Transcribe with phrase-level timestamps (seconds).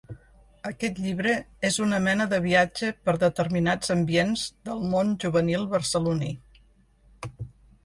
[0.69, 1.33] Aquest llibre
[1.69, 6.35] és una mena de viatge per determinats ambients del món juvenil barceloní.